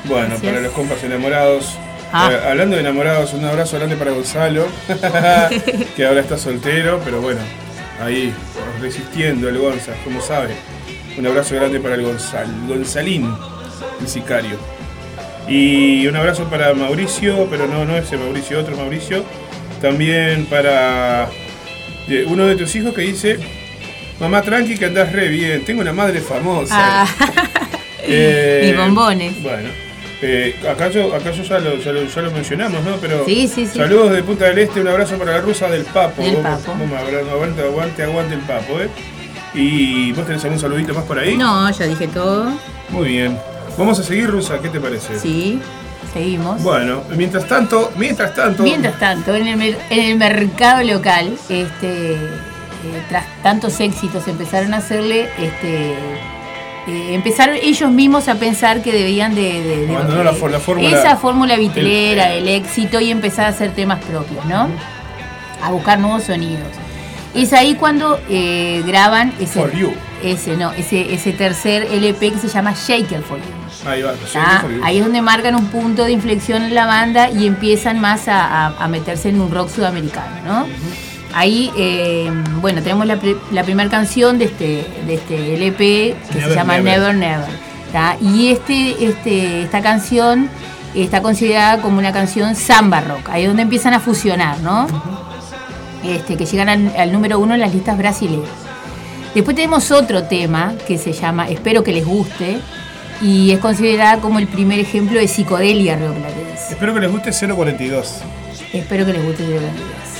[0.05, 1.77] Bueno, para los compas enamorados.
[2.11, 2.31] Ah.
[2.31, 4.67] Eh, hablando de enamorados, un abrazo grande para Gonzalo,
[5.95, 7.39] que ahora está soltero, pero bueno,
[8.01, 8.33] ahí
[8.81, 10.55] resistiendo el Gonza, como sabe.
[11.17, 13.31] Un abrazo grande para el Gonzal, Gonzalín,
[13.99, 14.57] el sicario.
[15.47, 19.23] Y un abrazo para Mauricio, pero no, no ese Mauricio, otro Mauricio.
[19.81, 21.29] También para
[22.07, 23.39] eh, uno de tus hijos que dice,
[24.21, 27.03] mamá tranqui que andás re bien, tengo una madre famosa.
[27.03, 27.07] Ah,
[28.03, 29.41] Eh, Mis bombones.
[29.43, 29.69] Bueno,
[30.23, 32.95] eh, acaso, acaso ya, lo, ya, lo, ya lo mencionamos, ¿no?
[32.97, 33.77] Pero Sí, sí, sí.
[33.77, 36.21] saludos de Punta del Este, un abrazo para la rusa del Papo.
[36.23, 36.77] Del Vamos- Papo.
[36.79, 38.89] vamos, aguante, aguante, aguante el Papo, ¿eh?
[39.53, 41.37] Y vos tenés algún saludito más por ahí.
[41.37, 42.51] no, ya dije todo.
[42.89, 43.37] Muy bien.
[43.77, 45.17] Vamos a seguir, Rusa, ¿qué te parece?
[45.19, 45.59] Sí,
[46.11, 46.61] seguimos.
[46.63, 48.63] Bueno, mientras tanto, mientras tanto.
[48.63, 52.17] Mientras tanto, en el, en el mercado local, este, eh,
[53.09, 55.91] tras tantos éxitos, empezaron a hacerle, este,
[56.87, 60.59] eh, empezaron ellos mismos a pensar que debían de, de- de- Abandonar la for- la
[60.59, 64.67] fórmula- esa fórmula vitrera, el- el, éxito y empezar a hacer temas propios, ¿no?
[65.63, 66.67] A buscar nuevos sonidos.
[67.35, 69.93] Es ahí cuando eh, graban ese, For You.
[70.23, 73.89] ese, no, ese, ese tercer LP que se llama Shaker for You.
[73.89, 74.11] Ahí va.
[74.33, 74.59] ¿tá?
[74.61, 74.81] For You.
[74.83, 78.67] Ahí es donde marcan un punto de inflexión en la banda y empiezan más a,
[78.67, 80.67] a- a meterse en un rock sudamericano, ¿no?
[81.33, 82.29] Ahí, eh,
[82.59, 87.71] bueno, tenemos la, primera canción de este, de este LP que se llama Never Never.
[88.21, 90.49] Y este, este, esta canción
[90.95, 94.87] está considerada como una canción samba rock, ahí es donde empiezan a fusionar, ¿no?
[96.03, 98.49] Este, que llegan al, número uno en las listas brasileñas.
[99.35, 102.59] Después tenemos otro tema que se llama Espero que les guste
[103.21, 106.73] y es considerada como el primer ejemplo de psicodelia rioplatense.
[106.73, 108.21] Espero que les guste 042.
[108.73, 110.10] Espero que les guste 042.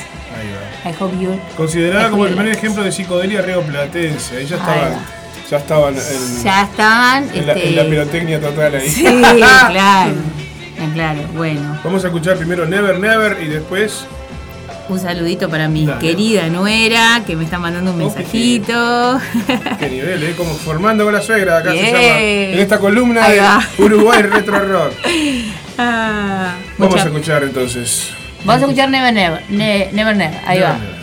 [0.83, 1.39] I hope you.
[1.55, 4.37] Considerada como el primer ejemplo de psicodelia rioplatense.
[4.37, 5.05] Ahí ya Ahí estaban.
[5.49, 7.29] Ya estaban en, Ya estaban.
[7.33, 8.89] en la, este, en la pirotecnia total ahí.
[8.89, 9.03] Sí,
[9.37, 10.11] claro.
[10.11, 11.79] Eh, Claro, bueno.
[11.83, 14.05] Vamos a escuchar primero Never Never y después.
[14.89, 15.99] Un saludito para mi Dale.
[15.99, 19.19] querida nuera que me está mandando un mensajito.
[19.79, 20.33] Qué nivel, ¿eh?
[20.35, 22.19] Como formando con la suegra, acá se llama.
[22.19, 23.41] En esta columna de.
[23.77, 24.93] Uruguay Retro Rock.
[25.77, 28.09] Ah, Vamos mucha- a escuchar entonces.
[28.45, 29.41] Vamos a escuchar Never Never.
[29.49, 30.39] Ne- Never Never.
[30.45, 30.79] Ahí Never va.
[30.79, 31.00] Never.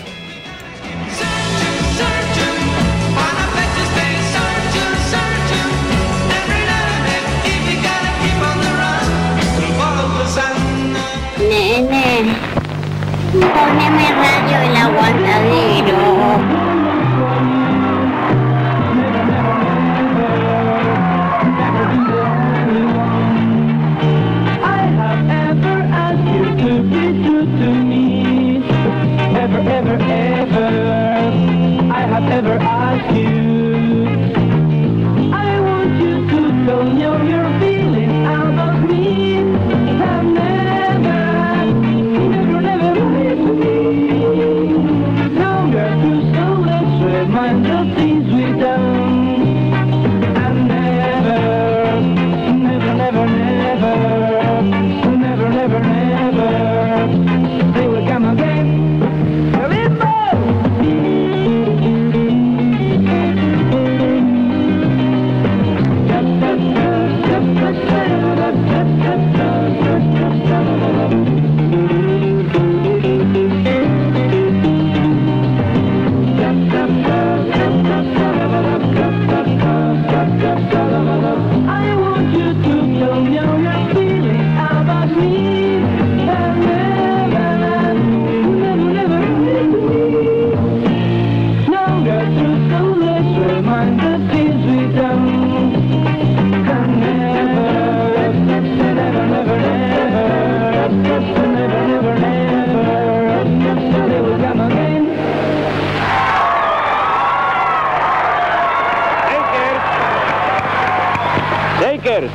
[111.89, 112.31] Lakers.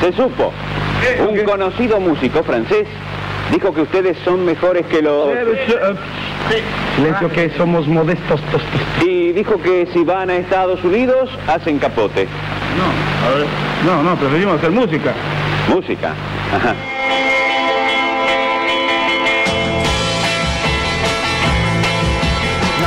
[0.00, 0.52] Se supo.
[1.28, 2.86] Un conocido músico francés
[3.52, 5.28] dijo que ustedes son mejores que los...
[6.96, 8.40] Silencio que somos modestos.
[9.04, 12.26] Y dijo que si van a Estados Unidos, hacen capote.
[12.76, 13.46] No, a ver.
[13.84, 15.12] No, no, preferimos hacer música.
[15.68, 16.14] Música.
[16.54, 16.74] Ajá.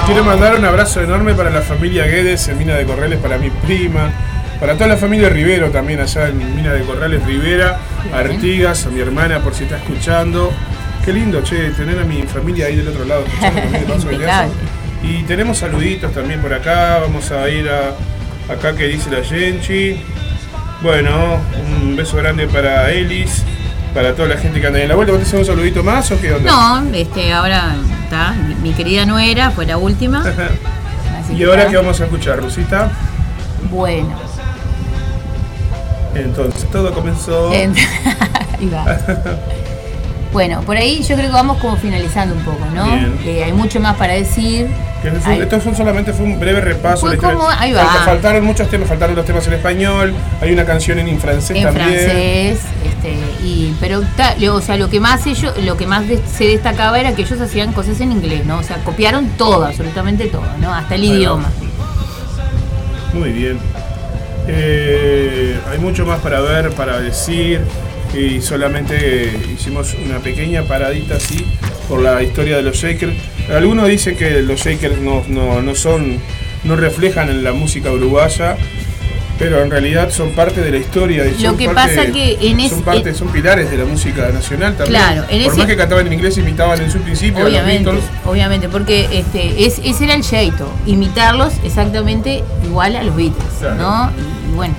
[0.08, 3.50] Quiero mandar un abrazo enorme para la familia Guedes en Mina de Corrales, para mi
[3.50, 4.12] prima,
[4.62, 7.80] para toda la familia Rivero también allá en Mina de Corrales Rivera,
[8.14, 10.52] Artigas, a mi hermana por si está escuchando.
[11.04, 14.54] Qué lindo, che, tener a mi familia ahí del otro lado escuchando.
[15.02, 20.00] Y tenemos saluditos también por acá, vamos a ir a acá que dice la Genchi.
[20.84, 21.40] Bueno,
[21.82, 23.44] un beso grande para Elis,
[23.96, 25.12] para toda la gente que anda ahí en la vuelta.
[25.12, 26.52] ¿Vos te haces un saludito más o qué onda?
[26.52, 28.34] No, este, ahora está.
[28.34, 30.20] Mi, mi querida nuera fue la última.
[31.20, 31.72] así ¿Y que ahora está.
[31.72, 32.92] qué vamos a escuchar, Rusita?
[33.72, 34.31] Bueno.
[36.16, 37.54] Entonces todo comenzó.
[37.54, 37.74] en-
[38.60, 38.86] Ahí va.
[40.34, 42.86] Bueno, por ahí yo creo que vamos como finalizando un poco, ¿no?
[42.86, 43.20] Bien.
[43.26, 44.70] Eh, hay mucho más para decir.
[45.26, 47.02] Hay- esto solamente fue un breve repaso.
[47.02, 47.38] Fue de la historia.
[47.38, 47.84] como- ahí va.
[47.84, 51.64] Falta- faltaron muchos temas, faltaron los temas en español, hay una canción en francés en
[51.64, 51.88] también.
[51.90, 54.00] francés, este, y pero
[54.54, 56.04] o sea, lo que más ellos, lo que más
[56.34, 58.60] se destacaba era que ellos hacían cosas en inglés, ¿no?
[58.60, 60.74] O sea, copiaron todo, absolutamente todo, ¿no?
[60.74, 61.16] Hasta el Ahí va.
[61.16, 61.50] idioma.
[63.14, 63.60] Muy bien.
[64.48, 67.62] Eh, hay mucho más para ver, para decir.
[68.14, 71.46] Y solamente hicimos una pequeña paradita así
[71.88, 73.14] por la historia de los Shakers.
[73.50, 76.18] Algunos dicen que los Shakers no, no, no son,
[76.64, 78.58] no reflejan en la música uruguaya,
[79.42, 81.26] pero en realidad son parte de la historia.
[81.26, 84.30] y Lo que parte- pasa que en es- son parte, son pilares de la música
[84.32, 85.02] nacional también.
[85.02, 87.50] Claro, en por ese- más que cantaban en inglés, imitaban en su principio a los
[87.52, 88.10] Obviamente, Beatles.
[88.26, 93.76] obviamente, porque este, es, ese era el jeito, imitarlos exactamente igual a los Beatles, Claro.
[93.76, 94.12] ¿no?
[94.18, 94.76] Y, y bueno.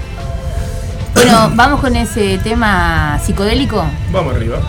[1.14, 3.84] Bueno, vamos con ese tema psicodélico.
[4.10, 4.60] Vamos arriba.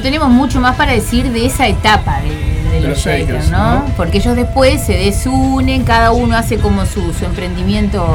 [0.00, 3.50] No tenemos mucho más para decir de esa etapa de, de De los Shakers, Shakers,
[3.50, 3.74] ¿no?
[3.80, 3.84] ¿no?
[3.98, 8.06] Porque ellos después se desunen, cada uno hace como su, su emprendimiento.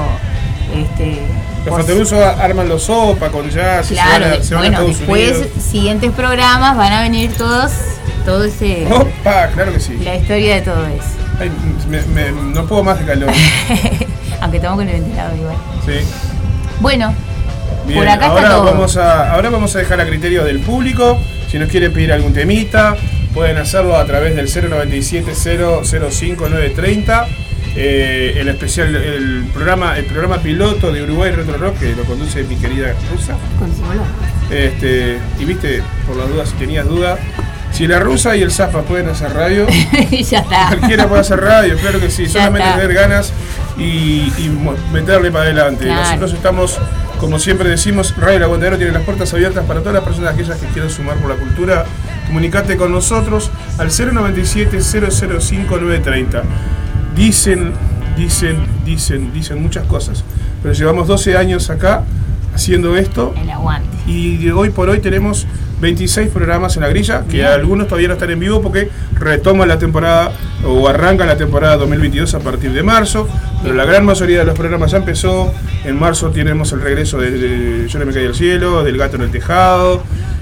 [0.75, 1.21] Este,
[1.63, 4.77] los Fataluso arman los sopa con jazz Claro, se van a, se van a bueno,
[4.89, 5.47] Estados después, Unidos.
[5.63, 7.71] siguientes programas van a venir todos,
[8.25, 8.87] todo ese.
[8.91, 9.99] Opa, claro que sí.
[10.03, 11.03] La historia de todo eso.
[11.39, 11.51] Ay,
[11.87, 13.29] me- me- no puedo más de calor.
[14.41, 15.55] Aunque estamos con el ventilador igual.
[15.85, 15.93] Sí.
[16.79, 17.13] Bueno,
[17.85, 18.63] Bien, Por acá está todo.
[18.65, 21.19] vamos a ahora vamos a dejar a criterio del público.
[21.55, 22.97] Si nos quieren pedir algún temita,
[23.33, 27.27] pueden hacerlo a través del 097 005 930.
[27.77, 32.43] Eh, el especial el programa el programa piloto de Uruguay Retro Rock que lo conduce
[32.43, 33.37] mi querida rusa.
[34.51, 37.17] Este, y viste, por las dudas, si tenías duda,
[37.71, 39.65] si la rusa y el Zapa pueden hacer radio,
[40.11, 40.67] ya está.
[40.67, 42.81] cualquiera puede hacer radio, claro que sí, Ya solamente está.
[42.81, 43.31] tener ganas
[43.77, 44.29] y,
[44.91, 45.85] meterle para adelante.
[45.85, 46.01] Claro.
[46.01, 46.79] Nosotros estamos,
[47.19, 50.57] como siempre decimos, Radio El Aguantadero tiene las puertas abiertas para todas las personas aquellas
[50.59, 51.85] que quieran sumar por la cultura.
[52.27, 56.43] Comunicate con nosotros al 097 005 930.
[57.15, 57.73] Dicen,
[58.17, 60.23] dicen, dicen, dicen muchas cosas,
[60.61, 62.03] pero llevamos 12 años acá
[62.53, 63.89] haciendo esto El aguante.
[64.07, 65.45] y hoy por hoy tenemos
[65.81, 67.47] 26 programas en la grilla, que Bien.
[67.47, 70.31] algunos todavía no están en vivo porque retoma la temporada
[70.65, 73.27] o arranca la temporada 2022 a partir de marzo,
[73.61, 75.53] pero la gran mayoría de los programas ya empezó.
[75.83, 79.17] En marzo tenemos el regreso de, de Yo no me caí del cielo, del gato
[79.17, 80.01] en el tejado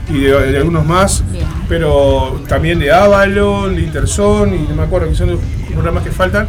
[0.10, 1.46] y de, de algunos más, Bien.
[1.68, 3.86] pero también de Avalon, de y
[4.70, 5.40] no me acuerdo que son los
[5.72, 6.48] programas que faltan.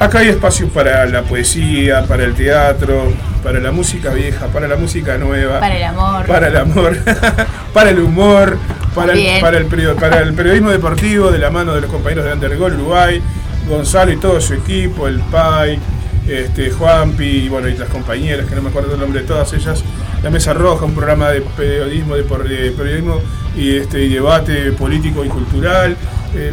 [0.00, 4.76] Acá hay espacio para la poesía, para el teatro, para la música vieja, para la
[4.76, 6.26] música nueva, Para el amor.
[6.26, 6.96] para el amor,
[7.74, 8.58] para el humor,
[8.94, 12.24] para el, para, el perio- para el periodismo deportivo de la mano de los compañeros
[12.26, 13.20] de Undergol Uruguay,
[13.68, 15.80] Gonzalo y todo su equipo, el PAI,
[16.28, 19.52] este, Juanpi y, bueno, y las compañeras, que no me acuerdo el nombre de todas
[19.52, 19.82] ellas,
[20.22, 23.20] La Mesa Roja, un programa de periodismo, de periodismo
[23.56, 25.96] y, este, y debate político y cultural,
[26.36, 26.52] eh,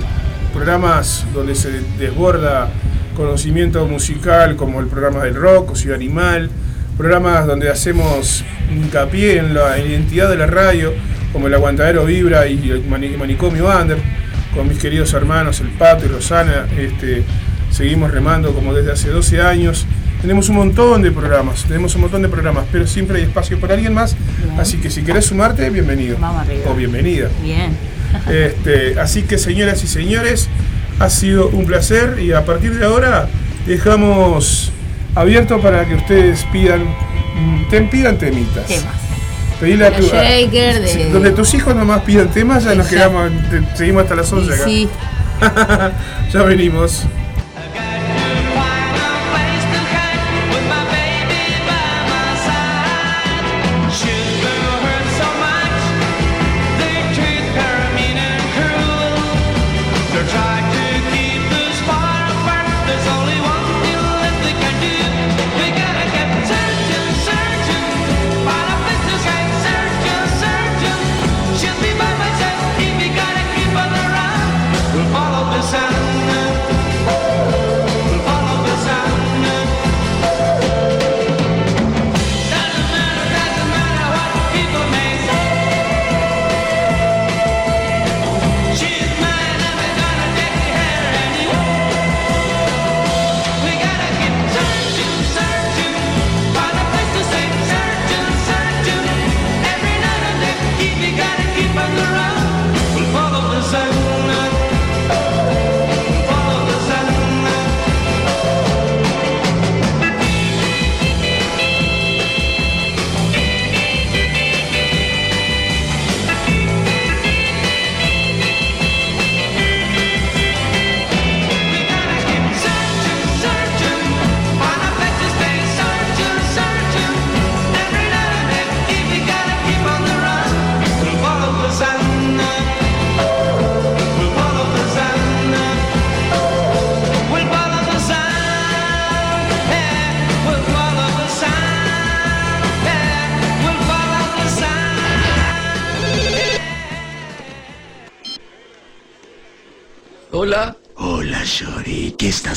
[0.51, 1.69] programas donde se
[1.99, 2.69] desborda
[3.15, 6.49] conocimiento musical como el programa del rock o Ciudad Animal,
[6.97, 10.93] programas donde hacemos hincapié en la identidad de la radio,
[11.33, 13.97] como el Aguantadero Vibra y el Mani- Manicomio Under,
[14.53, 17.23] con mis queridos hermanos, el Pato y Rosana, este,
[17.71, 19.85] seguimos remando como desde hace 12 años.
[20.21, 23.73] Tenemos un montón de programas, tenemos un montón de programas, pero siempre hay espacio para
[23.73, 24.59] alguien más, Bien.
[24.59, 26.17] así que si querés sumarte, bienvenido.
[26.19, 26.71] Vamos arriba.
[26.71, 27.27] O bienvenida.
[27.43, 27.71] Bien.
[28.31, 30.47] Este, así que señoras y señores,
[30.99, 33.27] ha sido un placer y a partir de ahora
[33.65, 34.71] dejamos
[35.15, 38.65] abierto para que ustedes pidan, mm, te pidan temitas.
[38.67, 38.95] Temas.
[39.59, 43.77] Pedile a tu, Shaker, de- donde tus hijos nomás pidan temas, ya nos quedamos, te-
[43.77, 44.63] seguimos hasta las 11 Y acá.
[44.65, 44.89] sí,
[46.33, 47.03] ya venimos.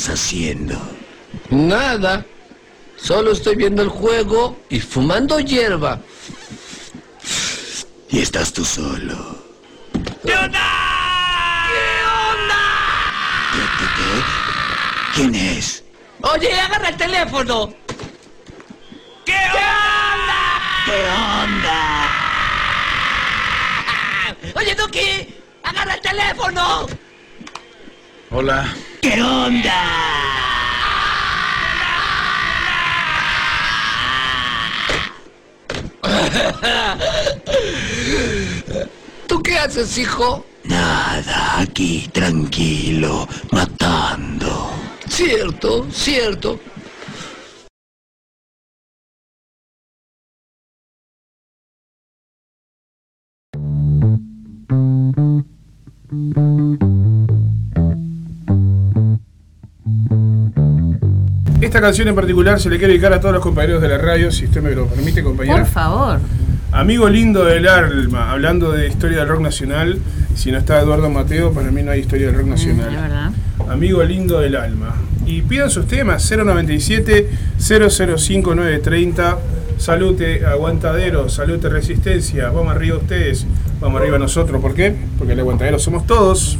[0.08, 0.74] Estás haciendo?
[1.50, 2.24] Nada.
[2.96, 6.00] Solo estoy viendo el juego y fumando hierba.
[8.10, 9.38] Y estás tú solo.
[10.24, 10.60] ¿Qué onda?
[13.52, 14.10] ¿Qué, qué, qué?
[15.14, 15.84] ¿Quién es?
[16.22, 17.74] Oye, agarra el teléfono.
[19.24, 20.40] ¿Qué onda?
[20.86, 21.04] ¿Qué
[21.44, 21.80] onda?
[24.56, 26.86] Oye, Duki, agarra el teléfono.
[28.30, 28.74] Hola.
[29.00, 30.08] ¿Qué onda?
[39.26, 40.44] ¿Tú qué haces, hijo?
[40.64, 44.70] Nada, aquí tranquilo, matando.
[45.08, 46.58] Cierto, cierto.
[61.60, 64.30] Esta canción en particular se le quiere dedicar a todos los compañeros de la radio,
[64.30, 65.58] si usted me lo permite, compañera.
[65.58, 66.20] Por favor.
[66.70, 69.98] Amigo lindo del alma, hablando de historia del rock nacional,
[70.36, 72.90] si no está Eduardo Mateo, para mí no hay historia del rock Es nacional.
[72.90, 73.30] verdad.
[73.68, 74.94] Amigo lindo del alma.
[75.26, 77.28] Y pidan sus temas, 097
[77.58, 79.38] 005 930.
[79.78, 82.50] Salute Aguantadero, salute Resistencia.
[82.50, 83.46] Vamos arriba ustedes,
[83.80, 84.60] vamos arriba nosotros.
[84.60, 84.94] ¿Por qué?
[85.18, 86.58] Porque el Aguantadero somos todos.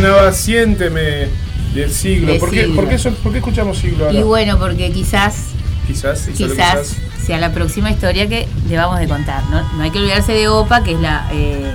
[0.00, 1.28] Sonaba Siénteme
[1.74, 2.32] del siglo.
[2.32, 2.74] De ¿Por, qué, Siglo.
[2.76, 4.18] por, qué, son- por qué escuchamos siglo ahora?
[4.18, 5.34] Y bueno, porque quizás,
[5.86, 9.42] quizás, quizás sea la próxima historia que le vamos de contar.
[9.50, 11.72] No, no hay que olvidarse de OPA, que es la eh,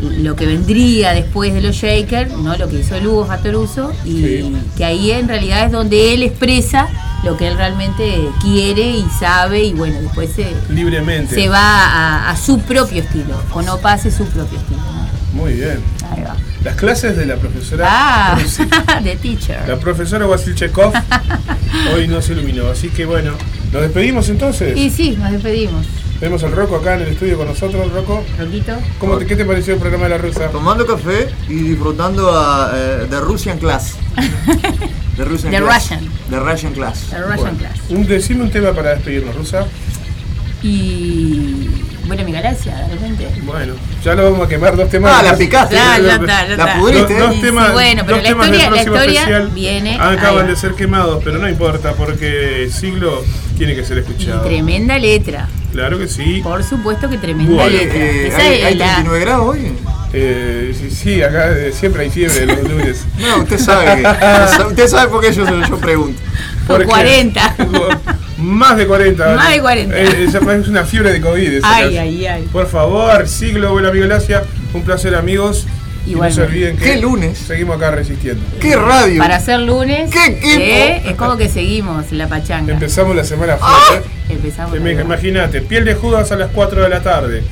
[0.00, 2.56] lo que vendría después de los Shakers, ¿no?
[2.56, 4.56] lo que hizo Lugo Fatoruso, y Sí.
[4.76, 6.88] que ahí en realidad es donde él expresa
[7.22, 11.34] lo que él realmente quiere y sabe, y bueno, después se, Libremente.
[11.34, 13.40] se va a, a su propio estilo.
[13.50, 14.80] Con OPA hace su propio estilo.
[14.82, 15.40] ¿no?
[15.42, 15.80] Muy bien.
[16.10, 16.36] Ahí va.
[16.64, 18.38] Las clases de la profesora Ah.
[19.02, 19.68] The Teacher.
[19.68, 20.92] La profesora Wasilchekov
[21.94, 22.68] hoy nos iluminó.
[22.68, 23.32] Así que bueno,
[23.72, 24.76] nos despedimos entonces.
[24.76, 25.84] Y sí, nos despedimos.
[26.20, 27.92] Tenemos al Rocco acá en el estudio con nosotros.
[27.92, 28.72] Rocco, Roquito.
[28.98, 30.48] ¿cómo te, ¿qué te pareció el programa de la rusa?
[30.48, 33.96] Tomando café y disfrutando a, eh, de Russian Class.
[35.18, 35.82] De Russian The Class.
[35.90, 36.08] Russian.
[36.28, 37.00] De Russian Class.
[37.10, 37.78] The Russian Bueno, Class.
[37.90, 39.64] un, decime un tema para despedirnos, Rusa.
[40.60, 41.68] Y.
[42.06, 43.28] Bueno, mi galaxia, de repente.
[43.44, 43.74] Bueno,
[44.04, 45.12] ya lo vamos a quemar dos temas.
[45.18, 45.74] Ah, la picaste.
[45.74, 47.18] Ya, ya está, ya La pudriste.
[47.18, 49.48] Dos, dos temas, sí, bueno, pero dos la temas del historia- la próximo historia especial
[49.54, 53.22] viene- acaban de ser quemados, pero no importa porque siglo
[53.56, 54.42] tiene que ser Y escuchado.
[54.42, 55.48] tremenda letra.
[55.72, 56.40] Claro que sí.
[56.42, 57.96] Por supuesto que tremenda Bueno, letra.
[57.98, 59.72] eh, Esa ¿hay, es hay la- 39 grados hoy?
[60.12, 63.04] Eh, sí, sí, acá eh, siempre hay fiebre los lunes.
[63.18, 64.62] No, usted sabe que.
[64.68, 66.20] usted sabe por qué yo, yo pregunto.
[66.66, 67.54] Por Porque- 40.
[68.38, 69.36] Más de 40.
[69.36, 69.96] Más de 40.
[69.96, 71.52] Eh, esa es una fiebre de COVID.
[71.54, 72.48] esa Ay, ay, ay.
[72.52, 74.42] Por favor, siglo, buena amigo Gracia.
[74.72, 75.66] Un placer, amigos.
[76.06, 77.38] Y no se olviden que ¿Qué lunes?
[77.38, 78.42] seguimos acá resistiendo.
[78.60, 79.18] ¿Qué radio?
[79.18, 80.60] Para hacer lunes, ¿Qué equipo?
[80.60, 82.74] eh, es como que seguimos la pachanga.
[82.74, 83.78] Empezamos la semana Ah.
[83.88, 84.08] fuerte.
[84.28, 84.74] Empezamos.
[84.74, 85.00] Ahí va.
[85.00, 87.42] Imagínate, piel de Judas a las 4 de la tarde.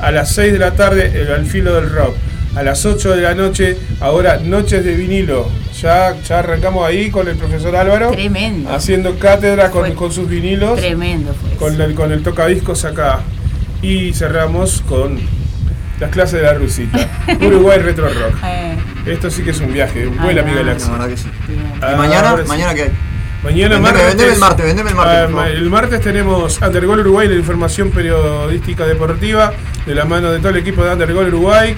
[0.00, 2.16] A las 6 de la tarde, el al filo del rock.
[2.56, 5.48] A las 8 de la noche, ahora Noches de vinilo.
[5.80, 8.10] Ya, ya arrancamos ahí con el profesor Álvaro.
[8.10, 8.70] Tremendo.
[8.70, 10.78] Haciendo cátedra con, sus vinilos.
[10.78, 11.56] Tremendo fue.
[11.56, 13.20] Con el, con el tocadiscos acá.
[13.82, 15.18] Y cerramos con
[15.98, 16.98] las clases de la rusita.
[17.40, 18.36] Uruguay Retro Rock.
[18.44, 18.76] Eh,
[19.06, 20.02] Esto sí que es un viaje.
[20.02, 20.92] Ay, Vuela mi ay, La galaxia.
[20.92, 21.28] verdad que sí.
[21.80, 22.36] Ah, ¿Y mañana?
[22.42, 22.48] sí.
[22.48, 22.90] ¿Mañana qué hay?
[23.42, 24.06] Mañana Vendeme- martes.
[24.06, 28.84] vendeme el martes, vendeme el martes, Ah, el martes tenemos Undergol Uruguay, la información periodística
[28.86, 29.54] deportiva,
[29.86, 31.74] de la mano de todo el equipo de Undergol Uruguay,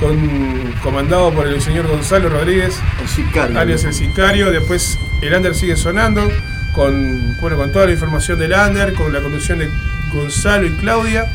[0.00, 3.58] con, comandado por el señor Gonzalo Rodríguez, El sicario.
[3.60, 4.50] alias el sicario.
[4.50, 6.22] Después el Under sigue sonando,
[6.74, 9.68] con, bueno, con toda la información del Under, con la conducción de
[10.12, 11.26] Gonzalo y Claudia.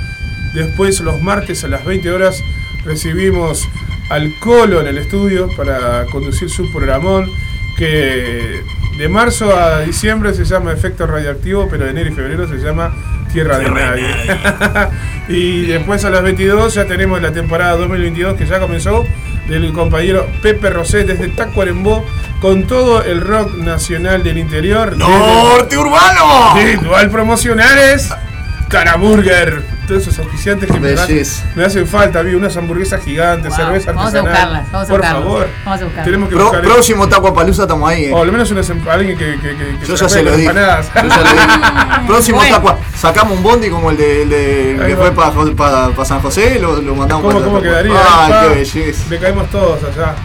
[0.53, 2.43] Después los martes a las 20 horas
[2.84, 3.68] recibimos
[4.09, 7.30] al Colo en el estudio para conducir su programón
[7.78, 8.61] que
[8.97, 12.95] de marzo a diciembre se llama Efecto Radioactivo, pero de enero y febrero se llama
[13.34, 14.07] Tierra de Nadie.
[15.28, 19.06] y después a las 22 ya tenemos la temporada 2022 que ya comenzó
[19.48, 22.06] del compañero Pepe Rosé desde Tacuarembó
[22.42, 24.98] con todo el rock nacional del interior.
[24.98, 26.56] ¡Norte Urbano!
[26.58, 28.14] Sí, dual promocionales.
[28.70, 29.75] Caraburger.
[29.88, 30.96] Todos esos auspiciantes que me
[31.56, 32.22] me hacen falta.
[32.24, 34.32] Vi unas hamburguesas gigantes, Wow, cerveza vamos a artesanal.
[34.34, 35.48] buscarlas, vamos a Por buscarlas, favor.
[35.64, 36.06] vamos a buscarlas.
[36.06, 38.06] Tenemos que Pro- buscar próximo Taco Palusa estamos ahí.
[38.06, 38.14] eh.
[38.14, 40.50] O al menos unas em- alguien que, que, que, que Yo ya se lo dije.
[40.50, 40.88] empanadas.
[40.96, 42.08] Yo ya lo dije.
[42.08, 42.56] Próximo Bueno.
[42.56, 45.32] Taco Sacamos un bondi como el de, el de- que va.
[45.32, 47.94] fue para San José, lo, lo mandamos ¿Cómo, para cómo quedaría?
[47.94, 49.04] ¡Ay, Ah, qué belleza!
[49.10, 50.16] Le caemos todos allá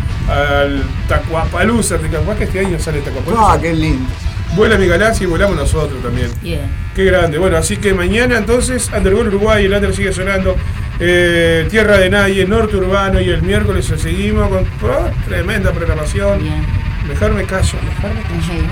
[0.63, 1.97] al Tacuapalusa.
[1.99, 3.53] Capaz que este año sale Tacuapalusa.
[3.53, 4.09] ¡Ah, qué lindo!
[4.57, 6.29] Vuela mi galaxia y volamos nosotros también.
[6.43, 6.63] Bien.
[6.95, 7.39] Qué grande.
[7.39, 10.57] Bueno, así que mañana entonces Undergol Uruguay, el Under sigue sonando.
[10.99, 16.43] eh, Tierra de Nadie, Norte Urbano y el miércoles seguimos con oh, tremenda programación.
[16.43, 16.67] Bien.
[17.09, 18.63] Mejor me callo, mejor me callo.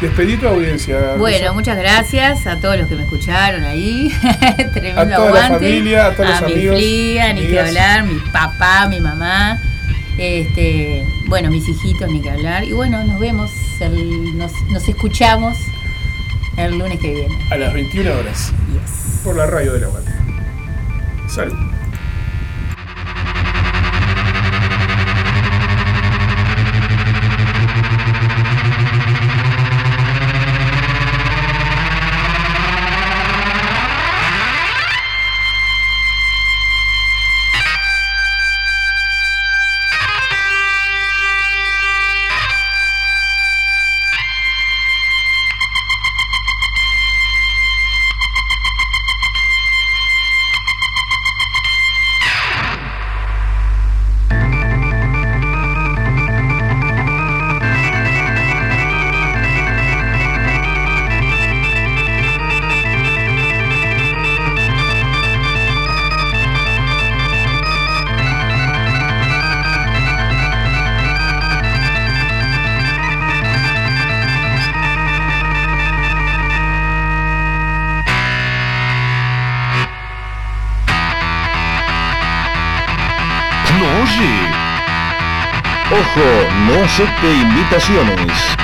[0.00, 1.14] Despedí tu audiencia.
[1.16, 1.52] Bueno, Rosa.
[1.52, 4.10] muchas gracias a todos los que me escucharon ahí.
[4.74, 5.54] Tremendo A toda la aguante.
[5.54, 9.60] familia, a todos los mi amigos, flia, ni que hablar, mi papá, mi mamá.
[10.18, 12.64] Este, bueno, mis hijitos, ni que hablar.
[12.64, 13.50] Y bueno, nos vemos,
[13.80, 15.56] el- nos, nos escuchamos
[16.56, 17.38] el lunes que viene.
[17.50, 18.52] A las 21 horas.
[18.72, 19.20] Yes.
[19.24, 20.04] Por la radio de la web.
[21.28, 21.54] Salud.
[86.82, 88.61] Ojo, no acepte invitaciones.